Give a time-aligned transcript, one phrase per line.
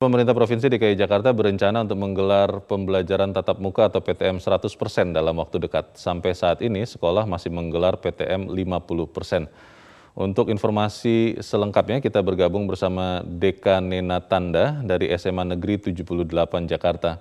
[0.00, 5.60] Pemerintah Provinsi DKI Jakarta berencana untuk menggelar pembelajaran tatap muka atau PTM 100% dalam waktu
[5.60, 5.92] dekat.
[5.92, 9.52] Sampai saat ini sekolah masih menggelar PTM 50%.
[10.16, 16.24] Untuk informasi selengkapnya kita bergabung bersama Deka Nena Tanda dari SMA Negeri 78
[16.64, 17.20] Jakarta.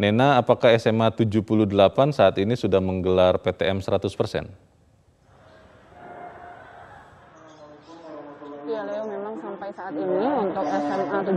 [0.00, 1.68] Nena, apakah SMA 78
[2.16, 4.65] saat ini sudah menggelar PTM 100%?
[9.76, 11.18] Saat ini untuk SMA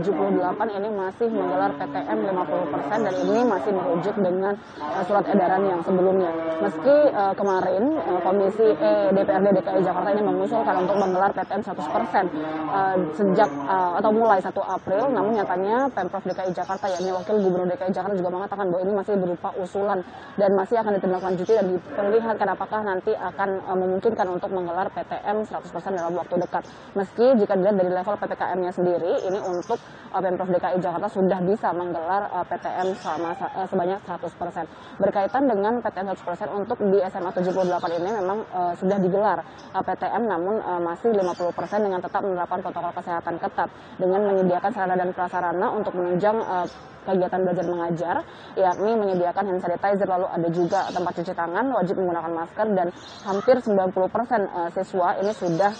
[0.80, 6.32] ini masih menggelar PTM 50% dan ini masih merujuk dengan uh, surat edaran yang sebelumnya.
[6.64, 11.68] Meski uh, kemarin uh, Komisi E DPRD DKI Jakarta ini mengusulkan untuk menggelar PTM 100%
[11.68, 17.68] uh, sejak uh, atau mulai 1 April, namun nyatanya Pemprov DKI Jakarta yakni Wakil Gubernur
[17.76, 20.00] DKI Jakarta juga mengatakan bahwa ini masih berupa usulan
[20.40, 25.92] dan masih akan ditindaklanjuti dan diperlihatkan apakah nanti akan uh, memungkinkan untuk menggelar PTM 100%
[25.92, 26.64] dalam waktu dekat.
[26.96, 29.82] Meski jika dilihat dari level PPKM-nya sendiri, ini untuk
[30.14, 35.02] uh, Pemprov DKI Jakarta sudah bisa menggelar uh, PTM selama uh, sebanyak 100%.
[35.02, 39.42] Berkaitan dengan PTM 100% untuk di SMA 78 ini memang uh, sudah digelar
[39.74, 44.94] uh, PTM namun uh, masih 50% dengan tetap menerapkan protokol kesehatan ketat dengan menyediakan sarana
[44.94, 48.16] dan prasarana untuk menunjang uh, kegiatan belajar mengajar,
[48.60, 52.92] yakni menyediakan hand sanitizer, lalu ada juga tempat cuci tangan, wajib menggunakan masker, dan
[53.24, 55.72] hampir 90% siswa ini sudah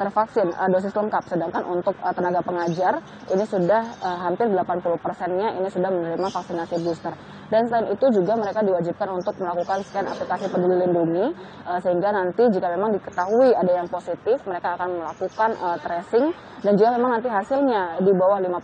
[0.00, 1.28] tervaksin uh, dosis lengkap.
[1.28, 6.80] Sedangkan untuk uh, tenaga pengajar ini sudah uh, hampir 80 persennya ini sudah menerima vaksinasi
[6.80, 7.12] booster.
[7.50, 11.34] Dan selain itu juga mereka diwajibkan untuk melakukan scan aplikasi peduli lindungi
[11.66, 16.30] uh, sehingga nanti jika memang diketahui ada yang positif mereka akan melakukan uh, tracing
[16.62, 18.54] dan juga memang nanti hasilnya di bawah 5%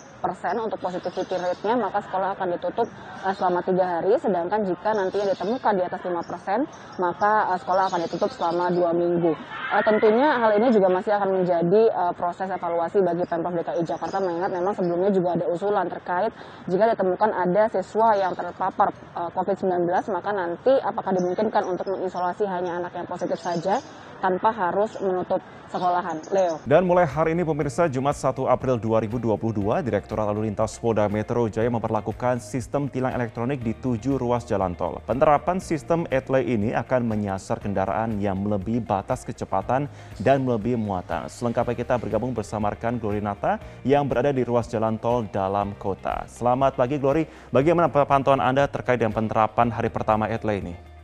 [0.62, 2.86] untuk positivity rate-nya maka sekolah akan ditutup
[3.26, 8.30] uh, selama tiga hari sedangkan jika nantinya ditemukan di atas 5% maka sekolah akan ditutup
[8.30, 9.34] selama dua minggu.
[9.66, 14.70] Tentunya hal ini juga masih akan menjadi proses evaluasi bagi Pemprov DKI Jakarta mengingat memang
[14.78, 16.30] sebelumnya juga ada usulan terkait
[16.70, 22.44] jika ditemukan ada siswa yang terpapar terpapar uh, COVID-19, maka nanti apakah dimungkinkan untuk mengisolasi
[22.44, 23.80] hanya anak yang positif saja
[24.20, 25.40] tanpa harus menutup
[25.70, 26.18] sekolahan.
[26.30, 26.62] Leo.
[26.64, 31.68] Dan mulai hari ini pemirsa Jumat 1 April 2022, Direktorat Lalu Lintas Polda Metro Jaya
[31.70, 35.02] memperlakukan sistem tilang elektronik di tujuh ruas jalan tol.
[35.04, 39.90] Penerapan sistem etle ini akan menyasar kendaraan yang melebihi batas kecepatan
[40.22, 41.26] dan melebihi muatan.
[41.26, 46.24] Selengkapnya kita bergabung bersama rekan Glory Nata yang berada di ruas jalan tol dalam kota.
[46.30, 50.95] Selamat pagi Glory, bagaimana pantauan Anda terkait dengan penerapan hari pertama etle ini?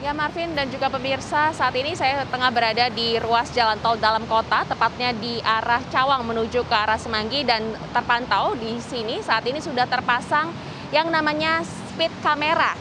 [0.00, 4.24] Ya Marvin dan juga pemirsa, saat ini saya tengah berada di ruas jalan tol dalam
[4.24, 9.20] kota, tepatnya di arah Cawang menuju ke arah Semanggi dan terpantau di sini.
[9.20, 10.56] Saat ini sudah terpasang
[10.88, 12.72] yang namanya speed camera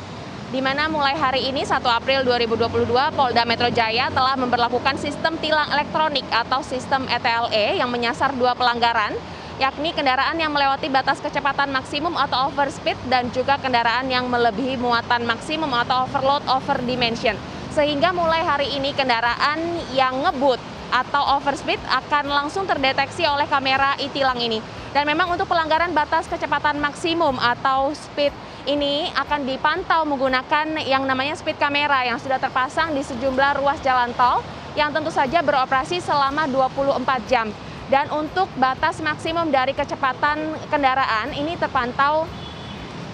[0.49, 5.67] di mana mulai hari ini 1 April 2022 Polda Metro Jaya telah memperlakukan sistem tilang
[5.75, 9.13] elektronik atau sistem ETLE yang menyasar dua pelanggaran
[9.59, 15.27] yakni kendaraan yang melewati batas kecepatan maksimum atau overspeed dan juga kendaraan yang melebihi muatan
[15.27, 17.35] maksimum atau overload over dimension.
[17.75, 19.59] Sehingga mulai hari ini kendaraan
[19.93, 20.57] yang ngebut
[20.89, 24.63] atau overspeed akan langsung terdeteksi oleh kamera e-tilang ini.
[24.89, 28.33] Dan memang untuk pelanggaran batas kecepatan maksimum atau speed
[28.65, 34.09] ini akan dipantau menggunakan yang namanya speed kamera yang sudah terpasang di sejumlah ruas jalan
[34.17, 34.41] tol
[34.73, 37.53] yang tentu saja beroperasi selama 24 jam.
[37.89, 40.37] Dan untuk batas maksimum dari kecepatan
[40.69, 42.29] kendaraan ini terpantau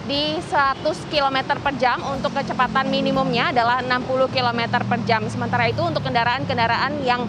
[0.04, 5.24] di 100 km per jam untuk kecepatan minimumnya adalah 60 km per jam.
[5.32, 7.24] Sementara itu untuk kendaraan-kendaraan yang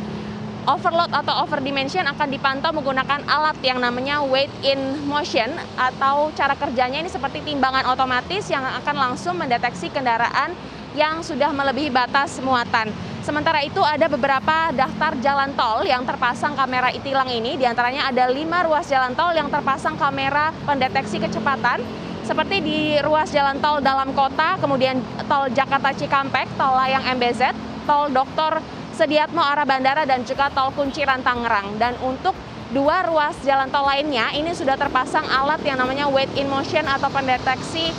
[0.68, 5.48] overload atau overdimension akan dipantau menggunakan alat yang namanya weight in motion
[5.80, 10.52] atau cara kerjanya ini seperti timbangan otomatis yang akan langsung mendeteksi kendaraan
[11.00, 12.92] yang sudah melebihi batas muatan.
[13.28, 18.32] Sementara itu ada beberapa daftar jalan tol yang terpasang kamera e-tilang ini, di antaranya ada
[18.32, 21.84] lima ruas jalan tol yang terpasang kamera pendeteksi kecepatan,
[22.24, 27.52] seperti di ruas jalan tol dalam kota, kemudian tol Jakarta Cikampek, tol Layang MBZ,
[27.84, 28.64] tol Dr.
[28.96, 31.76] Sediatmo arah bandara, dan juga tol Kunciran Tangerang.
[31.76, 32.32] Dan untuk
[32.72, 37.12] dua ruas jalan tol lainnya, ini sudah terpasang alat yang namanya weight in motion atau
[37.12, 37.92] pendeteksi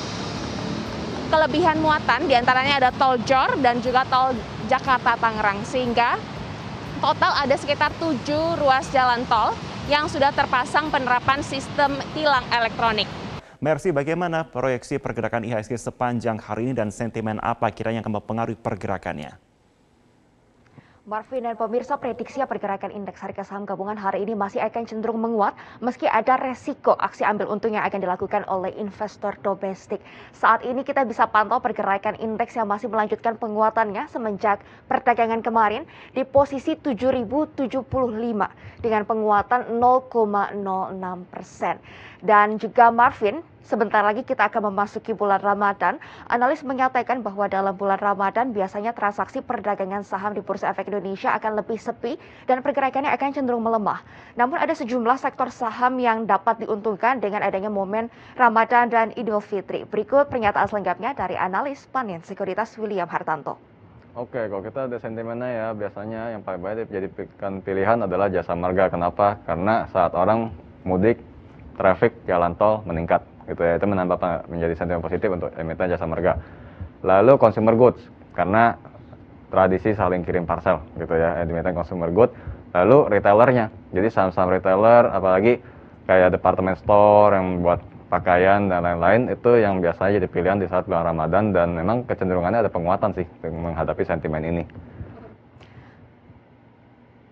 [1.29, 4.33] kelebihan muatan, di antaranya ada tol Jor dan juga tol
[4.69, 6.21] Jakarta Tangerang sehingga
[7.01, 9.57] total ada sekitar tujuh ruas jalan tol
[9.89, 13.09] yang sudah terpasang penerapan sistem tilang elektronik.
[13.59, 18.55] Mercy, bagaimana proyeksi pergerakan IHSG sepanjang hari ini dan sentimen apa kiranya yang akan mempengaruhi
[18.55, 19.48] pergerakannya?
[21.09, 25.57] Marvin dan pemirsa prediksi pergerakan indeks harga saham gabungan hari ini masih akan cenderung menguat
[25.81, 30.05] meski ada resiko aksi ambil untung yang akan dilakukan oleh investor domestik.
[30.37, 36.29] Saat ini kita bisa pantau pergerakan indeks yang masih melanjutkan penguatannya semenjak perdagangan kemarin di
[36.29, 37.73] posisi 7.075
[38.85, 41.81] dengan penguatan 0,06 persen.
[42.19, 46.03] Dan juga Marvin, sebentar lagi kita akan memasuki bulan Ramadan.
[46.27, 51.63] Analis menyatakan bahwa dalam bulan Ramadan biasanya transaksi perdagangan saham di Bursa Efek Indonesia akan
[51.63, 52.19] lebih sepi
[52.51, 54.03] dan pergerakannya akan cenderung melemah.
[54.35, 59.87] Namun ada sejumlah sektor saham yang dapat diuntungkan dengan adanya momen Ramadan dan Idul Fitri.
[59.87, 63.63] Berikut pernyataan selengkapnya dari analis Panin Sekuritas William Hartanto.
[64.19, 67.07] Oke, kalau kita ada sentimennya ya, biasanya yang paling baik jadi
[67.63, 68.91] pilihan adalah jasa marga.
[68.91, 69.39] Kenapa?
[69.47, 70.51] Karena saat orang
[70.83, 71.23] mudik
[71.79, 73.79] traffic jalan tol meningkat gitu ya.
[73.79, 74.19] Itu menambah
[74.51, 76.37] menjadi sentimen positif untuk emiten jasa marga.
[77.07, 78.03] Lalu consumer goods
[78.35, 78.75] karena
[79.49, 82.35] tradisi saling kirim parcel gitu ya emiten consumer goods.
[82.75, 85.63] Lalu retailernya jadi saham-saham retailer apalagi
[86.05, 90.85] kayak department store yang buat pakaian dan lain-lain itu yang biasanya jadi pilihan di saat
[90.85, 91.55] bulan Ramadan.
[91.57, 94.65] Dan memang kecenderungannya ada penguatan sih menghadapi sentimen ini.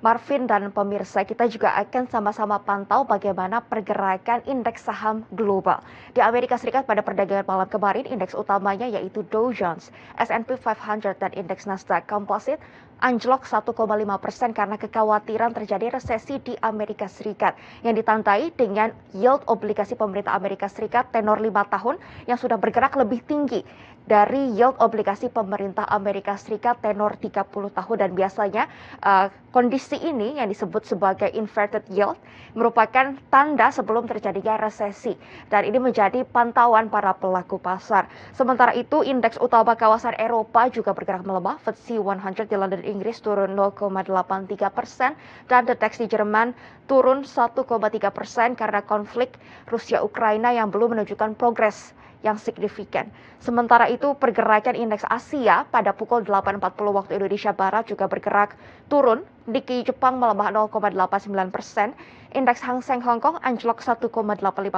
[0.06, 5.82] Marvin dan pemirsa, kita juga akan sama-sama pantau bagaimana pergerakan indeks saham global.
[6.14, 11.34] Di Amerika Serikat pada perdagangan malam kemarin, indeks utamanya yaitu Dow Jones, S&P 500 dan
[11.34, 12.62] indeks Nasdaq Composite
[13.02, 13.76] anjlok 1,5
[14.22, 20.70] persen karena kekhawatiran terjadi resesi di Amerika Serikat yang ditandai dengan yield obligasi pemerintah Amerika
[20.70, 23.60] Serikat tenor 5 tahun yang sudah bergerak lebih tinggi
[24.06, 28.64] dari yield obligasi pemerintah Amerika Serikat tenor 30 tahun dan biasanya
[29.02, 32.16] uh, kondisi ini yang disebut sebagai inverted yield
[32.56, 35.12] merupakan tanda sebelum terjadinya resesi
[35.52, 38.08] dan ini menjadi pantauan para pelaku pasar.
[38.32, 43.52] Sementara itu indeks utama kawasan Eropa juga bergerak melemah, FTSE 100 di London Inggris turun
[43.52, 45.12] 0,83 persen
[45.48, 46.56] dan The DAX di Jerman
[46.88, 47.62] turun 1,3
[48.10, 49.36] persen karena konflik
[49.68, 51.92] Rusia Ukraina yang belum menunjukkan progres
[52.24, 53.06] yang signifikan.
[53.38, 56.58] Sementara itu pergerakan indeks Asia pada pukul 8.40
[56.90, 58.58] waktu Indonesia Barat juga bergerak
[58.90, 59.22] turun.
[59.46, 61.94] Nikkei Jepang melemah 0,89 persen,
[62.34, 64.10] indeks Hang Seng Hong Kong anjlok 1,85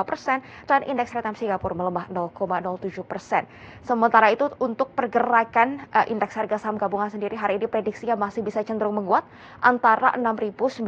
[0.04, 3.48] persen, dan indeks Retam Singapura melemah 0,07 persen.
[3.80, 8.60] Sementara itu untuk pergerakan uh, indeks harga saham gabungan sendiri hari ini prediksinya masih bisa
[8.60, 9.24] cenderung menguat
[9.64, 10.84] antara 6.954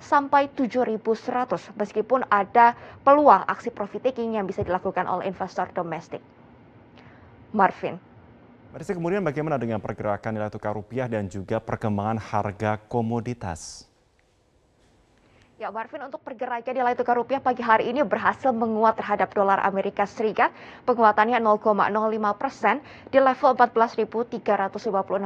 [0.00, 2.72] sampai 7.100 meskipun ada
[3.04, 6.24] peluang aksi profit taking yang bisa dilakukan oleh investor domestik.
[7.52, 8.09] Marvin.
[8.70, 13.82] Marisa, kemudian bagaimana dengan pergerakan nilai tukar rupiah dan juga perkembangan harga komoditas?
[15.58, 20.06] Ya, Marvin, untuk pergerakan nilai tukar rupiah pagi hari ini berhasil menguat terhadap dolar Amerika
[20.06, 20.54] Serikat.
[20.86, 21.90] Penguatannya 0,05
[22.38, 22.78] persen
[23.10, 24.38] di level 14.356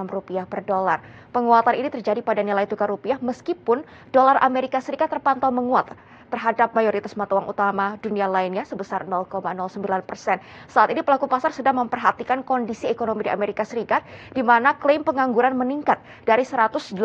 [0.09, 1.05] rupiah per dolar.
[1.29, 5.93] Penguatan ini terjadi pada nilai tukar rupiah meskipun dolar Amerika Serikat terpantau menguat
[6.35, 9.55] terhadap mayoritas mata uang utama dunia lainnya sebesar 0,09
[10.03, 10.43] persen.
[10.67, 14.03] Saat ini pelaku pasar sedang memperhatikan kondisi ekonomi di Amerika Serikat,
[14.35, 16.99] di mana klaim pengangguran meningkat dari 188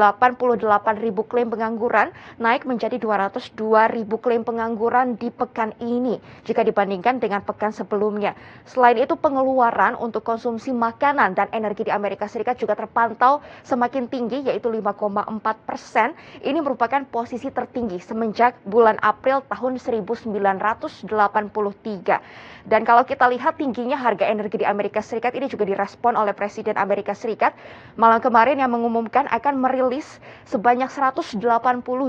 [0.97, 2.09] ribu klaim pengangguran
[2.41, 3.53] naik menjadi 202
[3.93, 6.17] ribu klaim pengangguran di pekan ini
[6.49, 8.33] jika dibandingkan dengan pekan sebelumnya.
[8.65, 14.41] Selain itu pengeluaran untuk konsumsi makanan dan energi di Amerika Serikat juga terpantau semakin tinggi
[14.41, 16.17] yaitu 5,4 persen.
[16.41, 21.11] Ini merupakan posisi tertinggi semenjak bulan April April tahun 1983.
[22.69, 26.77] Dan kalau kita lihat tingginya harga energi di Amerika Serikat ini juga direspon oleh Presiden
[26.77, 27.51] Amerika Serikat
[27.97, 31.39] malam kemarin yang mengumumkan akan merilis sebanyak 180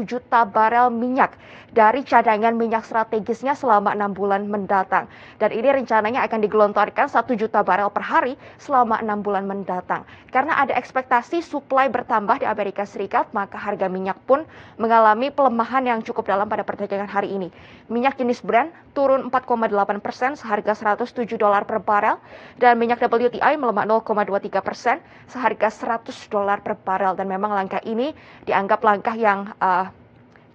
[0.04, 1.32] juta barel minyak
[1.70, 5.06] dari cadangan minyak strategisnya selama enam bulan mendatang.
[5.40, 10.02] Dan ini rencananya akan digelontorkan 1 juta barel per hari selama enam bulan mendatang.
[10.34, 14.42] Karena ada ekspektasi suplai bertambah di Amerika Serikat, maka harga minyak pun
[14.76, 17.48] mengalami pelemahan yang cukup dalam pada perdagangan perdagangan hari ini.
[17.88, 22.20] Minyak jenis Brent turun 4,8 persen seharga 107 dolar per barel
[22.60, 28.12] dan minyak WTI melemah 0,23 persen seharga 100 dolar per barel dan memang langkah ini
[28.44, 29.88] dianggap langkah yang uh,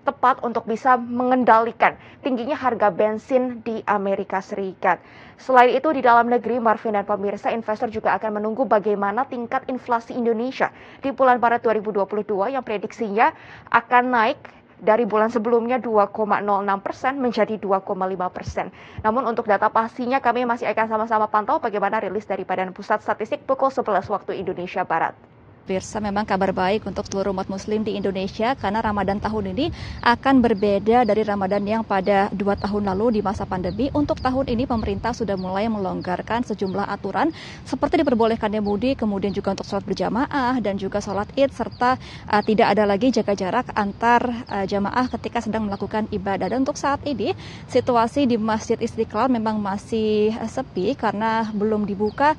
[0.06, 5.02] tepat untuk bisa mengendalikan tingginya harga bensin di Amerika Serikat.
[5.42, 10.14] Selain itu di dalam negeri Marvin dan pemirsa investor juga akan menunggu bagaimana tingkat inflasi
[10.14, 10.70] Indonesia
[11.02, 13.34] di bulan Maret 2022 yang prediksinya
[13.74, 14.38] akan naik
[14.86, 16.46] dari bulan sebelumnya 2,06
[16.86, 17.90] persen menjadi 2,5
[18.30, 18.70] persen.
[19.02, 23.44] Namun untuk data pastinya kami masih akan sama-sama pantau bagaimana rilis dari Badan Pusat Statistik
[23.50, 25.35] pukul 11 waktu Indonesia Barat.
[25.66, 29.74] Pemirsa, memang kabar baik untuk seluruh umat muslim di Indonesia karena Ramadan tahun ini
[30.06, 33.90] akan berbeda dari Ramadan yang pada dua tahun lalu di masa pandemi.
[33.90, 37.34] Untuk tahun ini pemerintah sudah mulai melonggarkan sejumlah aturan
[37.66, 41.98] seperti diperbolehkannya mudik, kemudian juga untuk sholat berjamaah dan juga sholat id serta
[42.30, 46.46] uh, tidak ada lagi jaga jarak antar uh, jamaah ketika sedang melakukan ibadah.
[46.46, 47.34] Dan untuk saat ini
[47.74, 52.38] situasi di Masjid Istiqlal memang masih uh, sepi karena belum dibuka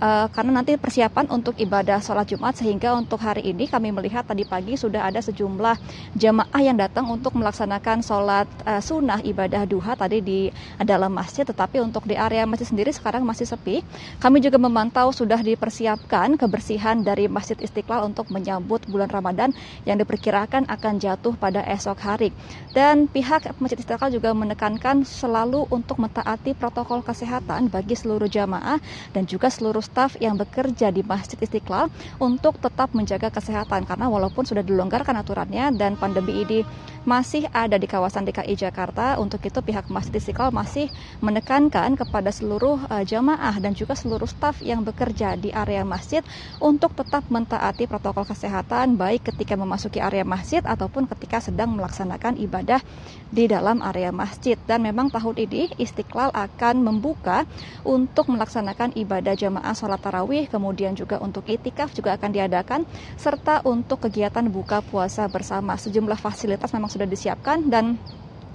[0.00, 4.42] uh, karena nanti persiapan untuk ibadah sholat Jumat sehingga untuk hari ini kami melihat tadi
[4.42, 5.76] pagi sudah ada sejumlah
[6.18, 10.40] jamaah yang datang untuk melaksanakan sholat uh, sunnah ibadah duha tadi di
[10.82, 13.84] dalam masjid tetapi untuk di area masjid sendiri sekarang masih sepi.
[14.18, 19.52] Kami juga memantau sudah dipersiapkan kebersihan dari Masjid Istiqlal untuk menyambut bulan Ramadan
[19.84, 22.30] yang diperkirakan akan jatuh pada esok hari.
[22.72, 28.80] Dan pihak Masjid Istiqlal juga menekankan selalu untuk mentaati protokol kesehatan bagi seluruh jamaah
[29.12, 34.48] dan juga seluruh staf yang bekerja di Masjid Istiqlal untuk tetap menjaga kesehatan karena walaupun
[34.48, 36.64] sudah dilonggarkan aturannya dan pandemi ini
[37.04, 39.20] masih ada di kawasan DKI Jakarta.
[39.20, 40.88] Untuk itu pihak Masjid Istiqlal masih
[41.20, 46.24] menekankan kepada seluruh uh, jamaah dan juga seluruh staf yang bekerja di area masjid
[46.58, 52.80] untuk tetap mentaati protokol kesehatan baik ketika memasuki area masjid ataupun ketika sedang melaksanakan ibadah
[53.28, 54.56] di dalam area masjid.
[54.64, 57.44] Dan memang tahun ini Istiqlal akan membuka
[57.84, 62.80] untuk melaksanakan ibadah jamaah sholat tarawih, kemudian juga untuk itikaf juga akan diadakan,
[63.18, 65.76] serta untuk kegiatan buka puasa bersama.
[65.76, 67.98] Sejumlah fasilitas memang sudah disiapkan dan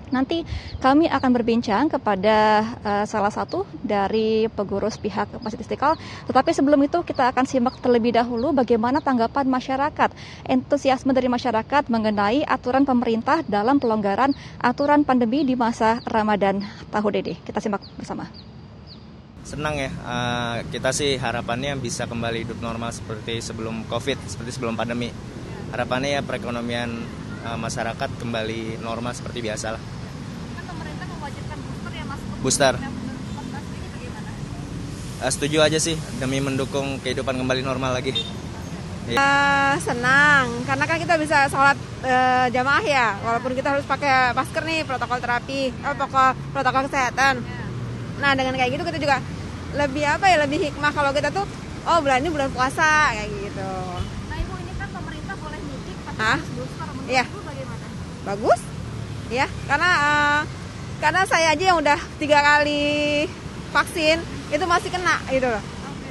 [0.09, 0.41] Nanti
[0.81, 5.95] kami akan berbincang kepada uh, salah satu dari pengurus pihak Masjid Istiqlal.
[6.25, 10.09] Tetapi sebelum itu kita akan simak terlebih dahulu bagaimana tanggapan masyarakat,
[10.49, 17.33] entusiasme dari masyarakat mengenai aturan pemerintah dalam pelonggaran aturan pandemi di masa Ramadan tahun ini.
[17.45, 18.48] Kita simak bersama.
[19.49, 24.77] Senang ya, uh, kita sih harapannya bisa kembali hidup normal seperti sebelum COVID, seperti sebelum
[24.77, 25.09] pandemi.
[25.73, 26.93] Harapannya ya perekonomian
[27.41, 29.81] uh, masyarakat kembali normal seperti biasa lah.
[29.81, 32.19] Kan pemerintah mewajibkan booster ya mas?
[32.45, 32.73] Booster.
[35.17, 38.21] Uh, setuju aja sih demi mendukung kehidupan kembali normal lagi.
[39.09, 41.73] Uh, senang karena kan kita bisa sholat
[42.05, 47.41] uh, jamaah ya walaupun kita harus pakai masker nih protokol terapi oh, protokol protokol kesehatan
[48.21, 49.17] nah dengan kayak gitu kita juga
[49.77, 51.45] lebih apa ya lebih hikmah kalau kita tuh
[51.85, 53.73] oh bulan ini bulan puasa kayak gitu
[54.29, 56.39] nah ibu ini kan pemerintah boleh mudik Hah?
[57.09, 57.25] Iya.
[58.27, 58.61] Bagus.
[59.29, 60.41] Ya, karena uh,
[61.01, 63.25] karena saya aja yang udah tiga kali
[63.73, 65.63] vaksin itu masih kena gitu loh.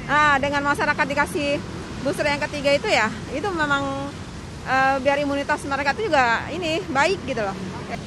[0.07, 1.59] Nah, dengan masyarakat dikasih
[2.03, 4.11] booster yang ketiga itu ya, itu memang
[4.67, 7.55] uh, biar imunitas mereka itu juga ini baik gitu loh.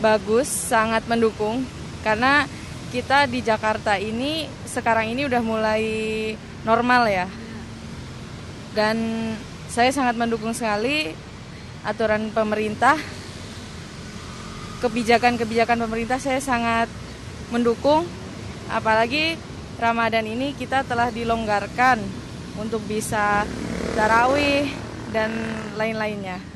[0.01, 1.65] Bagus, sangat mendukung
[2.03, 2.49] karena
[2.93, 5.85] kita di Jakarta ini sekarang ini udah mulai
[6.69, 7.25] normal ya.
[8.77, 8.97] Dan
[9.73, 11.17] saya sangat mendukung sekali
[11.89, 13.01] aturan pemerintah,
[14.85, 16.93] kebijakan-kebijakan pemerintah saya sangat
[17.49, 18.05] mendukung.
[18.69, 19.41] Apalagi
[19.81, 21.97] Ramadan ini kita telah dilonggarkan
[22.61, 23.49] untuk bisa
[23.97, 24.69] tarawih
[25.17, 25.33] dan
[25.81, 26.52] lain-lainnya.